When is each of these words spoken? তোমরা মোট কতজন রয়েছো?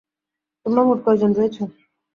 তোমরা 0.65 0.81
মোট 0.87 0.99
কতজন 1.05 1.31
রয়েছো? 1.37 1.63